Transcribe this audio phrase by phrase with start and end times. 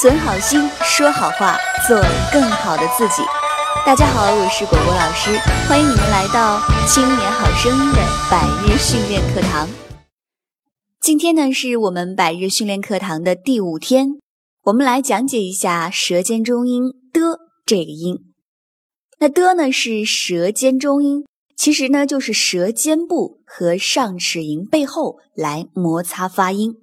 [0.00, 2.00] 存好心，说好话，做
[2.32, 3.20] 更好的自己。
[3.84, 5.36] 大家好，我是果果老师，
[5.68, 7.98] 欢迎你们来到《青年好声音》的
[8.30, 9.68] 百日训练课堂。
[11.00, 14.20] 今天呢，是我们百日训练课堂的第五天，
[14.66, 18.18] 我们来讲解一下舌尖中音的这个音。
[19.18, 21.24] 那的呢是舌尖中音，
[21.56, 26.76] 其实呢就是舌尖部和上齿龈背后来摩擦发音。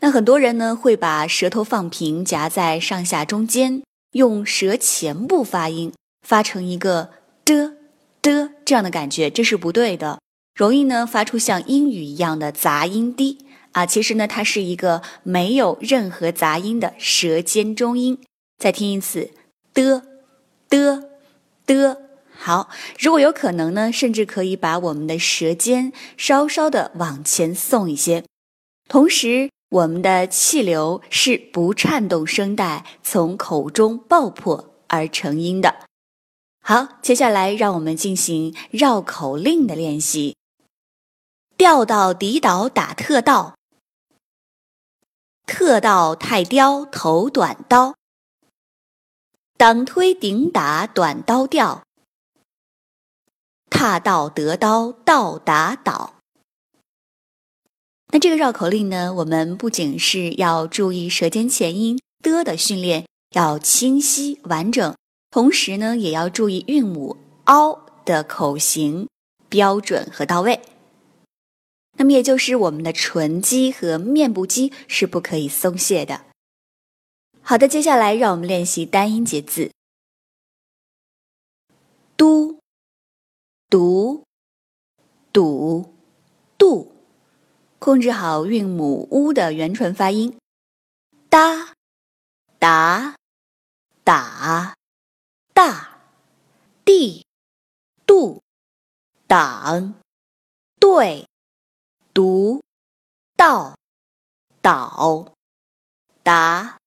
[0.00, 3.82] 那很多人呢会把舌头放平夹在上下中间，
[4.12, 5.92] 用舌前部发音，
[6.26, 7.10] 发成一个
[7.44, 7.76] 的
[8.20, 10.20] 的这样的感觉，这是不对的，
[10.54, 13.38] 容易呢发出像英语一样的杂音低
[13.72, 13.86] 啊。
[13.86, 18.18] 其实呢它是一个没有任何杂音的舌尖中音。
[18.58, 19.30] 再听一次
[19.72, 20.02] 的
[20.68, 21.10] 的。
[21.66, 21.98] 的
[22.36, 28.22] 好，如果有可能呢，甚至可以把我们的舌尖稍稍的往前送一些，
[28.86, 35.86] 同时我们的气流是不颤动声带从口中爆破而成音的。
[36.60, 40.36] 好，接下来让我们进行绕口令的练习。
[41.56, 43.56] 调到底倒打特道，
[45.44, 47.94] 特道太刁头短刀。
[49.56, 51.82] 挡推顶打短刀吊，
[53.70, 56.13] 踏道得刀道打倒。
[58.14, 59.12] 那这个绕口令呢？
[59.12, 64.94] 我们不仅是要注意舌尖前音的的训练要清晰完整，
[65.32, 69.08] 同时呢，也要注意韵母凹的口型
[69.48, 70.60] 标准和到位。
[71.96, 76.20] 那么也就是我们的唇肌和面部肌是不可以松懈的。
[77.42, 79.72] 好的，接下来让我们练习单音节字。
[82.16, 82.60] 嘟、
[83.68, 84.22] 读、
[85.32, 85.92] 堵、
[86.56, 86.93] 度，
[87.84, 90.38] 控制好韵母 u 的元唇发音。
[91.28, 91.74] 哒、
[92.58, 93.14] 达、
[94.02, 94.74] 打、
[95.52, 95.98] 大、
[96.82, 97.26] 地、
[98.06, 98.40] 度、
[99.26, 99.96] 挡、
[100.80, 101.28] 对、
[102.14, 102.62] 读、
[103.36, 103.76] 到、
[104.62, 105.34] 倒、
[106.22, 106.78] 达。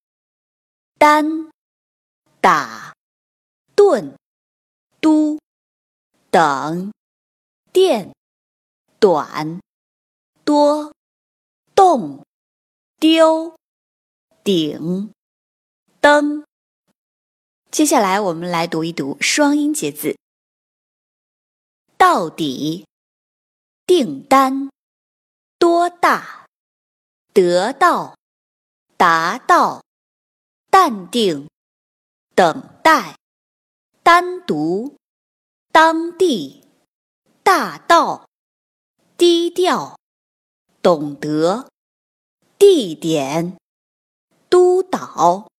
[0.97, 1.51] 单、
[2.41, 2.95] 打、
[3.75, 4.17] 顿、
[4.99, 5.37] 都、
[6.31, 6.91] 等、
[7.71, 8.15] 电、
[8.99, 9.59] 短、
[10.47, 10.93] 多、
[11.75, 12.25] 动、
[13.01, 13.57] 丢、
[14.45, 15.11] 顶、
[15.99, 16.45] 灯。
[17.69, 20.17] 接下来，我们来读一读双音节字：
[21.97, 22.87] 到底、
[23.85, 24.69] 订单、
[25.59, 26.47] 多大、
[27.33, 28.15] 得到、
[28.95, 29.83] 达到。
[30.69, 31.49] 淡定，
[32.35, 33.17] 等待，
[34.03, 34.95] 单独，
[35.73, 36.63] 当地，
[37.43, 38.29] 大道，
[39.17, 39.96] 低调，
[40.87, 41.67] 懂得，
[42.57, 43.57] 地点，
[44.49, 45.49] 督导，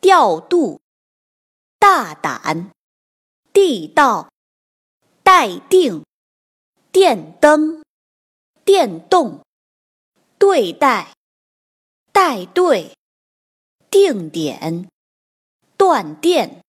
[0.00, 0.80] 调度，
[1.80, 2.70] 大胆，
[3.52, 4.30] 地道，
[5.24, 6.04] 待定，
[6.92, 7.82] 电灯，
[8.64, 9.40] 电动，
[10.38, 11.16] 对待，
[12.12, 12.94] 带队。
[13.90, 14.88] 定点，
[15.76, 16.62] 断电。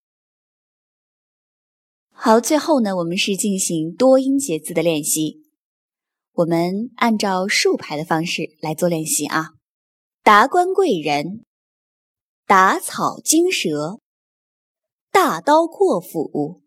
[2.12, 5.44] 好，最后呢，我们是进行多音节字的练习。
[6.35, 9.51] 我们按照竖排的方式来做练习啊。
[10.22, 11.46] 达官贵人，
[12.46, 14.00] 打草惊蛇，
[15.12, 16.62] 大刀阔斧，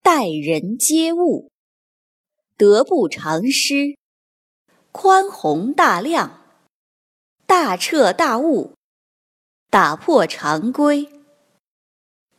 [0.00, 1.50] 待人接物，
[2.56, 3.96] 得不偿失，
[4.92, 6.42] 宽宏大量，
[7.46, 8.74] 大彻大悟。
[9.70, 11.06] 打破常规，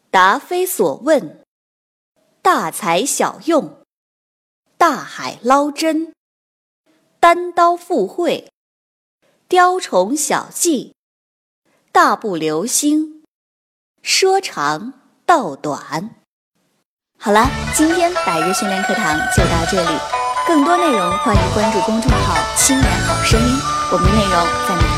[0.10, 1.46] 答非所问，
[2.42, 3.84] 大材小用，
[4.80, 6.12] 大海捞针，
[7.22, 8.50] 单刀赴会，
[9.50, 10.96] 雕虫小技，
[11.92, 13.24] 大步流星，
[14.02, 14.94] 说长
[15.26, 16.16] 道短。
[17.18, 20.00] 好了，今天百日训练课堂就到这里，
[20.48, 23.56] 更多内容欢迎关注公众号“青年好声音”，
[23.92, 24.89] 我们的内容在。